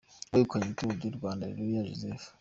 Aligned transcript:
Uwegukanye 0.31 0.69
Turu 0.77 0.93
di 1.01 1.09
Rwanda: 1.17 1.43
Areruya 1.45 1.87
Jozefu 1.89 2.29